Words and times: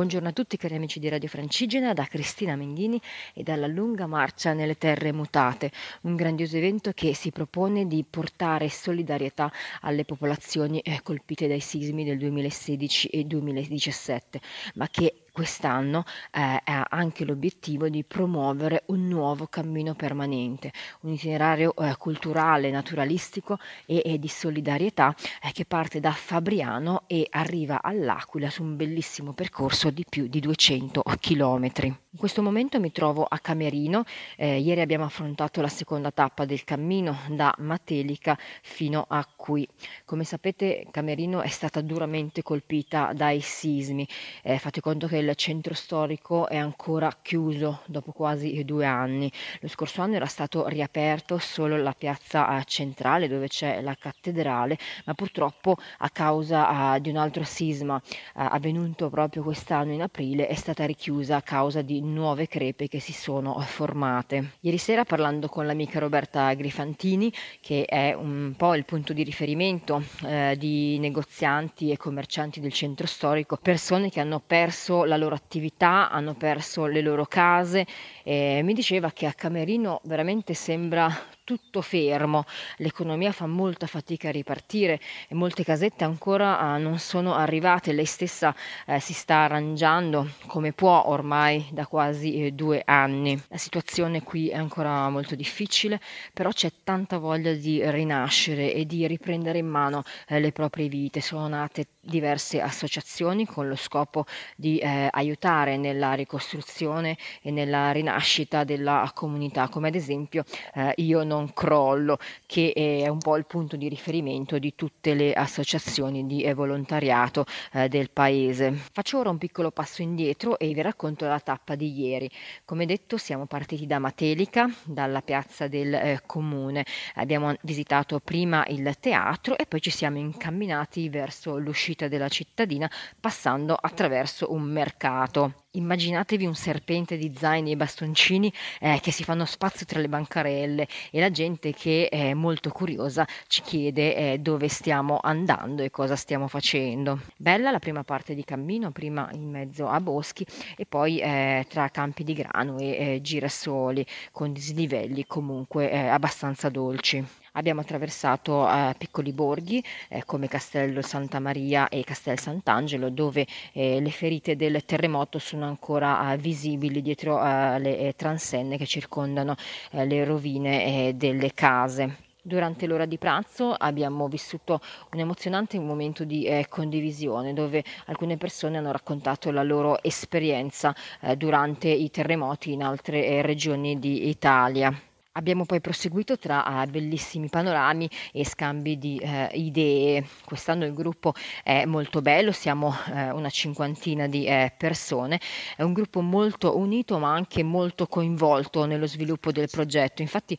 Buongiorno 0.00 0.28
a 0.28 0.32
tutti 0.32 0.56
cari 0.56 0.76
amici 0.76 0.98
di 0.98 1.10
Radio 1.10 1.28
Francigena, 1.28 1.92
da 1.92 2.06
Cristina 2.06 2.56
Menghini 2.56 2.98
e 3.34 3.42
dalla 3.42 3.66
lunga 3.66 4.06
marcia 4.06 4.54
nelle 4.54 4.78
terre 4.78 5.12
mutate, 5.12 5.70
un 6.04 6.16
grandioso 6.16 6.56
evento 6.56 6.92
che 6.94 7.14
si 7.14 7.30
propone 7.30 7.86
di 7.86 8.02
portare 8.08 8.70
solidarietà 8.70 9.52
alle 9.82 10.06
popolazioni 10.06 10.80
eh, 10.80 11.00
colpite 11.02 11.48
dai 11.48 11.60
sismi 11.60 12.02
del 12.02 12.16
2016 12.16 13.08
e 13.08 13.24
2017, 13.24 14.40
ma 14.76 14.88
che 14.88 15.19
quest'anno 15.32 16.04
eh, 16.32 16.60
ha 16.64 16.86
anche 16.88 17.24
l'obiettivo 17.24 17.88
di 17.88 18.04
promuovere 18.04 18.84
un 18.86 19.08
nuovo 19.08 19.46
cammino 19.46 19.94
permanente, 19.94 20.72
un 21.02 21.12
itinerario 21.12 21.74
eh, 21.76 21.96
culturale, 21.96 22.70
naturalistico 22.70 23.58
e, 23.86 24.02
e 24.04 24.18
di 24.18 24.28
solidarietà 24.28 25.14
eh, 25.42 25.52
che 25.52 25.64
parte 25.64 26.00
da 26.00 26.12
Fabriano 26.12 27.04
e 27.06 27.26
arriva 27.30 27.82
all'Aquila 27.82 28.50
su 28.50 28.62
un 28.62 28.76
bellissimo 28.76 29.32
percorso 29.32 29.90
di 29.90 30.04
più 30.08 30.26
di 30.26 30.40
200 30.40 31.02
chilometri. 31.18 31.86
In 31.86 32.18
questo 32.18 32.42
momento 32.42 32.80
mi 32.80 32.90
trovo 32.90 33.24
a 33.24 33.38
Camerino, 33.38 34.02
eh, 34.36 34.58
ieri 34.58 34.80
abbiamo 34.80 35.04
affrontato 35.04 35.60
la 35.60 35.68
seconda 35.68 36.10
tappa 36.10 36.44
del 36.44 36.64
cammino 36.64 37.16
da 37.28 37.54
Matelica 37.58 38.36
fino 38.62 39.06
a 39.08 39.24
qui. 39.36 39.66
Come 40.04 40.24
sapete 40.24 40.86
Camerino 40.90 41.40
è 41.40 41.48
stata 41.48 41.80
duramente 41.80 42.42
colpita 42.42 43.12
dai 43.14 43.40
sismi, 43.40 44.06
eh, 44.42 44.58
fate 44.58 44.80
conto 44.80 45.06
che 45.06 45.19
il 45.20 45.34
centro 45.36 45.74
storico 45.74 46.48
è 46.48 46.56
ancora 46.56 47.16
chiuso 47.22 47.80
dopo 47.86 48.12
quasi 48.12 48.64
due 48.64 48.84
anni. 48.86 49.30
Lo 49.60 49.68
scorso 49.68 50.02
anno 50.02 50.16
era 50.16 50.26
stato 50.26 50.66
riaperto 50.66 51.38
solo 51.38 51.76
la 51.76 51.92
piazza 51.92 52.58
eh, 52.58 52.64
centrale 52.64 53.28
dove 53.28 53.48
c'è 53.48 53.80
la 53.80 53.94
cattedrale, 53.94 54.78
ma 55.04 55.14
purtroppo 55.14 55.76
a 55.98 56.10
causa 56.10 56.94
uh, 56.94 56.98
di 56.98 57.10
un 57.10 57.16
altro 57.16 57.44
sisma 57.44 57.96
uh, 57.96 58.00
avvenuto 58.34 59.08
proprio 59.08 59.42
quest'anno 59.42 59.92
in 59.92 60.02
aprile 60.02 60.46
è 60.46 60.54
stata 60.54 60.84
richiusa 60.84 61.36
a 61.36 61.42
causa 61.42 61.82
di 61.82 62.00
nuove 62.00 62.46
crepe 62.46 62.88
che 62.88 63.00
si 63.00 63.12
sono 63.12 63.58
formate. 63.60 64.52
Ieri 64.60 64.78
sera 64.78 65.04
parlando 65.04 65.48
con 65.48 65.66
l'amica 65.66 65.98
Roberta 65.98 66.52
Grifantini, 66.54 67.32
che 67.60 67.84
è 67.84 68.12
un 68.12 68.54
po' 68.56 68.74
il 68.74 68.84
punto 68.84 69.12
di 69.12 69.22
riferimento 69.22 70.02
eh, 70.24 70.56
di 70.58 70.98
negozianti 70.98 71.90
e 71.90 71.96
commercianti 71.96 72.60
del 72.60 72.72
centro 72.72 73.06
storico, 73.06 73.56
persone 73.56 74.10
che 74.10 74.20
hanno 74.20 74.40
perso 74.44 75.04
la 75.10 75.16
loro 75.16 75.34
attività, 75.34 76.08
hanno 76.08 76.34
perso 76.34 76.86
le 76.86 77.00
loro 77.02 77.26
case 77.26 77.86
e 78.22 78.60
mi 78.62 78.72
diceva 78.72 79.10
che 79.10 79.26
a 79.26 79.34
Camerino 79.34 80.00
veramente 80.04 80.54
sembra 80.54 81.10
tutto 81.50 81.82
fermo, 81.82 82.44
l'economia 82.76 83.32
fa 83.32 83.48
molta 83.48 83.88
fatica 83.88 84.28
a 84.28 84.30
ripartire 84.30 85.00
e 85.26 85.34
molte 85.34 85.64
casette 85.64 86.04
ancora 86.04 86.76
eh, 86.76 86.78
non 86.78 87.00
sono 87.00 87.34
arrivate, 87.34 87.92
lei 87.92 88.04
stessa 88.04 88.54
eh, 88.86 89.00
si 89.00 89.12
sta 89.12 89.38
arrangiando 89.38 90.28
come 90.46 90.72
può 90.72 91.02
ormai 91.06 91.66
da 91.72 91.86
quasi 91.86 92.44
eh, 92.44 92.52
due 92.52 92.82
anni. 92.84 93.36
La 93.48 93.56
situazione 93.56 94.22
qui 94.22 94.48
è 94.48 94.54
ancora 94.54 95.08
molto 95.08 95.34
difficile, 95.34 96.00
però 96.32 96.50
c'è 96.52 96.70
tanta 96.84 97.18
voglia 97.18 97.52
di 97.52 97.82
rinascere 97.90 98.72
e 98.72 98.86
di 98.86 99.04
riprendere 99.08 99.58
in 99.58 99.66
mano 99.66 100.04
eh, 100.28 100.38
le 100.38 100.52
proprie 100.52 100.86
vite. 100.86 101.20
Sono 101.20 101.48
nate 101.48 101.86
diverse 102.00 102.60
associazioni 102.60 103.44
con 103.44 103.66
lo 103.66 103.76
scopo 103.76 104.24
di 104.54 104.78
eh, 104.78 105.08
aiutare 105.10 105.76
nella 105.76 106.14
ricostruzione 106.14 107.18
e 107.42 107.50
nella 107.50 107.90
rinascita 107.90 108.62
della 108.62 109.10
comunità, 109.14 109.68
come 109.68 109.88
ad 109.88 109.96
esempio 109.96 110.44
eh, 110.74 110.92
Io 110.96 111.24
non 111.24 111.39
crollo, 111.52 112.18
che 112.46 112.72
è 112.74 113.08
un 113.08 113.18
po' 113.18 113.36
il 113.36 113.46
punto 113.46 113.76
di 113.76 113.88
riferimento 113.88 114.58
di 114.58 114.74
tutte 114.74 115.14
le 115.14 115.32
associazioni 115.32 116.26
di 116.26 116.42
eh, 116.42 116.54
volontariato 116.54 117.44
eh, 117.72 117.88
del 117.88 118.10
paese. 118.10 118.72
Faccio 118.92 119.18
ora 119.18 119.30
un 119.30 119.38
piccolo 119.38 119.70
passo 119.70 120.02
indietro 120.02 120.58
e 120.58 120.72
vi 120.72 120.80
racconto 120.82 121.26
la 121.26 121.40
tappa 121.40 121.74
di 121.74 121.98
ieri. 122.00 122.30
Come 122.64 122.86
detto 122.86 123.16
siamo 123.16 123.46
partiti 123.46 123.86
da 123.86 123.98
Matelica, 123.98 124.68
dalla 124.84 125.22
piazza 125.22 125.68
del 125.68 125.94
eh, 125.94 126.22
comune, 126.26 126.84
abbiamo 127.14 127.54
visitato 127.62 128.20
prima 128.20 128.64
il 128.68 128.96
teatro 128.98 129.56
e 129.56 129.66
poi 129.66 129.80
ci 129.80 129.90
siamo 129.90 130.18
incamminati 130.18 131.08
verso 131.08 131.58
l'uscita 131.58 132.08
della 132.08 132.28
cittadina 132.28 132.90
passando 133.18 133.74
attraverso 133.74 134.52
un 134.52 134.62
mercato. 134.62 135.64
Immaginatevi 135.72 136.46
un 136.46 136.56
serpente 136.56 137.16
di 137.16 137.32
zaini 137.32 137.70
e 137.70 137.76
bastoncini 137.76 138.52
eh, 138.80 138.98
che 139.00 139.12
si 139.12 139.22
fanno 139.22 139.44
spazio 139.44 139.86
tra 139.86 140.00
le 140.00 140.08
bancarelle 140.08 140.88
e 141.12 141.20
la 141.20 141.30
gente 141.30 141.72
che 141.72 142.08
è 142.08 142.34
molto 142.34 142.70
curiosa 142.70 143.24
ci 143.46 143.62
chiede 143.62 144.16
eh, 144.32 144.38
dove 144.38 144.66
stiamo 144.66 145.20
andando 145.22 145.84
e 145.84 145.90
cosa 145.90 146.16
stiamo 146.16 146.48
facendo. 146.48 147.20
Bella 147.36 147.70
la 147.70 147.78
prima 147.78 148.02
parte 148.02 148.34
di 148.34 148.42
cammino, 148.42 148.90
prima 148.90 149.28
in 149.32 149.48
mezzo 149.48 149.86
a 149.86 150.00
boschi 150.00 150.44
e 150.76 150.86
poi 150.86 151.20
eh, 151.20 151.64
tra 151.68 151.88
campi 151.90 152.24
di 152.24 152.34
grano 152.34 152.76
e 152.78 153.14
eh, 153.14 153.20
girasoli 153.20 154.04
con 154.32 154.52
dislivelli 154.52 155.24
comunque 155.24 155.88
eh, 155.88 156.08
abbastanza 156.08 156.68
dolci. 156.68 157.24
Abbiamo 157.52 157.80
attraversato 157.80 158.68
eh, 158.68 158.94
piccoli 158.96 159.32
borghi 159.32 159.82
eh, 160.08 160.24
come 160.24 160.48
Castello 160.48 161.02
Santa 161.02 161.40
Maria 161.40 161.88
e 161.88 162.04
Castel 162.04 162.38
Sant'Angelo 162.38 163.10
dove 163.10 163.46
eh, 163.72 164.00
le 164.00 164.10
ferite 164.10 164.56
del 164.56 164.84
terremoto 164.84 165.38
sono 165.38 165.66
ancora 165.66 166.32
eh, 166.32 166.36
visibili 166.36 167.02
dietro 167.02 167.44
eh, 167.44 167.78
le 167.78 167.98
eh, 167.98 168.14
transenne 168.16 168.76
che 168.76 168.86
circondano 168.86 169.54
le 169.90 170.24
rovine 170.24 171.12
delle 171.16 171.52
case. 171.54 172.28
Durante 172.42 172.86
l'ora 172.86 173.04
di 173.04 173.18
pranzo 173.18 173.74
abbiamo 173.74 174.26
vissuto 174.26 174.80
un 175.12 175.18
emozionante 175.18 175.78
momento 175.78 176.24
di 176.24 176.44
eh, 176.44 176.66
condivisione 176.70 177.52
dove 177.52 177.84
alcune 178.06 178.38
persone 178.38 178.78
hanno 178.78 178.92
raccontato 178.92 179.50
la 179.50 179.62
loro 179.62 180.02
esperienza 180.02 180.94
eh, 181.20 181.36
durante 181.36 181.88
i 181.88 182.10
terremoti 182.10 182.72
in 182.72 182.82
altre 182.82 183.26
eh, 183.26 183.42
regioni 183.42 183.98
d'Italia. 183.98 185.09
Abbiamo 185.34 185.64
poi 185.64 185.80
proseguito 185.80 186.36
tra 186.36 186.64
uh, 186.66 186.90
bellissimi 186.90 187.48
panorami 187.48 188.10
e 188.32 188.44
scambi 188.44 188.98
di 188.98 189.20
uh, 189.22 189.46
idee. 189.52 190.26
Quest'anno 190.44 190.84
il 190.84 190.92
gruppo 190.92 191.34
è 191.62 191.84
molto 191.84 192.20
bello, 192.20 192.50
siamo 192.50 192.88
uh, 192.88 193.36
una 193.36 193.48
cinquantina 193.48 194.26
di 194.26 194.48
persone, 194.76 195.40
è 195.76 195.82
un 195.82 195.92
gruppo 195.92 196.20
molto 196.20 196.76
unito 196.76 197.18
ma 197.18 197.32
anche 197.32 197.62
molto 197.62 198.08
coinvolto 198.08 198.86
nello 198.86 199.06
sviluppo 199.06 199.52
del 199.52 199.68
progetto. 199.70 200.20
Infatti 200.20 200.58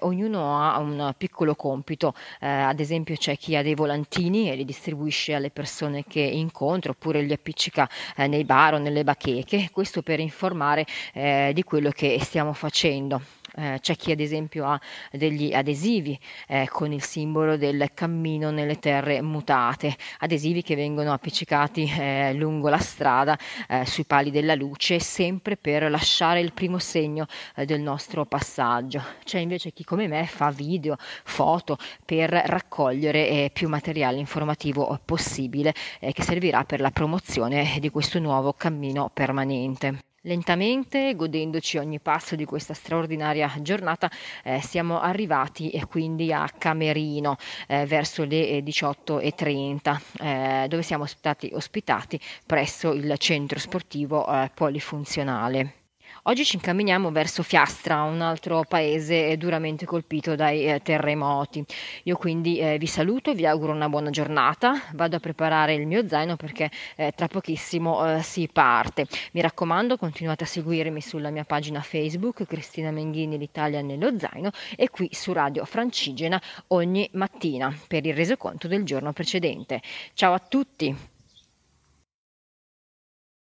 ognuno 0.00 0.62
ha 0.62 0.78
un 0.78 1.12
piccolo 1.18 1.56
compito, 1.56 2.14
ad 2.38 2.78
esempio 2.78 3.16
c'è 3.16 3.36
chi 3.36 3.56
ha 3.56 3.62
dei 3.62 3.74
volantini 3.74 4.48
e 4.48 4.54
li 4.54 4.64
distribuisce 4.64 5.34
alle 5.34 5.50
persone 5.50 6.04
che 6.06 6.20
incontra 6.20 6.92
oppure 6.92 7.22
li 7.22 7.32
appiccica 7.32 7.88
nei 8.16 8.44
bar 8.44 8.74
o 8.74 8.78
nelle 8.78 9.02
bacheche, 9.02 9.70
questo 9.72 10.02
per 10.02 10.20
informare 10.20 10.86
di 11.12 11.62
quello 11.64 11.90
che 11.90 12.18
stiamo 12.20 12.52
facendo. 12.52 13.20
Eh, 13.56 13.78
c'è 13.80 13.94
chi 13.94 14.10
ad 14.10 14.18
esempio 14.18 14.66
ha 14.66 14.80
degli 15.12 15.52
adesivi 15.52 16.18
eh, 16.48 16.68
con 16.70 16.92
il 16.92 17.02
simbolo 17.02 17.56
del 17.56 17.90
cammino 17.94 18.50
nelle 18.50 18.80
terre 18.80 19.22
mutate, 19.22 19.94
adesivi 20.18 20.62
che 20.62 20.74
vengono 20.74 21.12
appiccicati 21.12 21.92
eh, 21.98 22.32
lungo 22.34 22.68
la 22.68 22.78
strada 22.78 23.38
eh, 23.68 23.86
sui 23.86 24.04
pali 24.04 24.30
della 24.32 24.56
luce, 24.56 24.98
sempre 24.98 25.56
per 25.56 25.88
lasciare 25.88 26.40
il 26.40 26.52
primo 26.52 26.78
segno 26.78 27.26
eh, 27.54 27.64
del 27.64 27.80
nostro 27.80 28.24
passaggio. 28.24 29.02
C'è 29.22 29.38
invece 29.38 29.72
chi 29.72 29.84
come 29.84 30.08
me 30.08 30.26
fa 30.26 30.50
video, 30.50 30.96
foto 30.98 31.78
per 32.04 32.30
raccogliere 32.30 33.28
eh, 33.28 33.50
più 33.52 33.68
materiale 33.68 34.18
informativo 34.18 34.98
possibile 35.04 35.72
che 36.00 36.22
servirà 36.22 36.64
per 36.64 36.80
la 36.80 36.90
promozione 36.90 37.76
di 37.80 37.90
questo 37.90 38.18
nuovo 38.18 38.52
cammino 38.52 39.10
permanente. 39.12 40.13
Lentamente, 40.26 41.14
godendoci 41.16 41.76
ogni 41.76 42.00
passo 42.00 42.34
di 42.34 42.46
questa 42.46 42.72
straordinaria 42.72 43.52
giornata, 43.60 44.10
eh, 44.42 44.58
siamo 44.62 44.98
arrivati 44.98 45.68
eh, 45.68 45.84
quindi 45.84 46.32
a 46.32 46.48
Camerino 46.48 47.36
eh, 47.68 47.84
verso 47.84 48.24
le 48.24 48.60
18.30, 48.60 50.00
eh, 50.22 50.66
dove 50.68 50.82
siamo 50.82 51.04
stati 51.04 51.50
ospitati 51.52 52.18
presso 52.46 52.92
il 52.92 53.14
centro 53.18 53.58
sportivo 53.58 54.26
eh, 54.26 54.50
polifunzionale. 54.54 55.83
Oggi 56.22 56.44
ci 56.44 56.56
incamminiamo 56.56 57.10
verso 57.10 57.42
Fiastra, 57.42 58.02
un 58.02 58.20
altro 58.20 58.64
paese 58.66 59.36
duramente 59.36 59.84
colpito 59.84 60.34
dai 60.34 60.66
eh, 60.66 60.80
terremoti. 60.80 61.64
Io 62.04 62.16
quindi 62.16 62.58
eh, 62.58 62.78
vi 62.78 62.86
saluto 62.86 63.34
vi 63.34 63.44
auguro 63.46 63.72
una 63.72 63.88
buona 63.88 64.10
giornata. 64.10 64.80
Vado 64.94 65.16
a 65.16 65.20
preparare 65.20 65.74
il 65.74 65.86
mio 65.86 66.08
zaino 66.08 66.36
perché 66.36 66.70
eh, 66.96 67.12
tra 67.14 67.28
pochissimo 67.28 68.16
eh, 68.16 68.22
si 68.22 68.48
parte. 68.50 69.06
Mi 69.32 69.40
raccomando, 69.40 69.98
continuate 69.98 70.44
a 70.44 70.46
seguirmi 70.46 71.00
sulla 71.00 71.30
mia 71.30 71.44
pagina 71.44 71.80
Facebook 71.80 72.46
Cristina 72.46 72.90
Menghini 72.90 73.36
l'Italia 73.36 73.82
nello 73.82 74.18
zaino 74.18 74.50
e 74.76 74.88
qui 74.88 75.08
su 75.12 75.32
Radio 75.32 75.64
Francigena 75.64 76.40
ogni 76.68 77.08
mattina 77.12 77.76
per 77.86 78.06
il 78.06 78.14
resoconto 78.14 78.68
del 78.68 78.84
giorno 78.84 79.12
precedente. 79.12 79.82
Ciao 80.14 80.32
a 80.32 80.38
tutti! 80.38 81.12